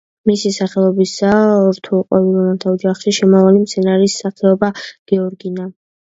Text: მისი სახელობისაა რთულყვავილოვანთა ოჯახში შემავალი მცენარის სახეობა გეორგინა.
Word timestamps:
მისი 0.27 0.49
სახელობისაა 0.53 1.41
რთულყვავილოვანთა 1.79 2.71
ოჯახში 2.77 3.13
შემავალი 3.17 3.61
მცენარის 3.65 4.15
სახეობა 4.23 4.71
გეორგინა. 5.13 5.69